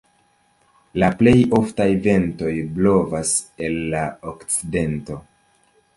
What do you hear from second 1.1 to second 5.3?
plej oftaj ventoj blovas el la okcidento.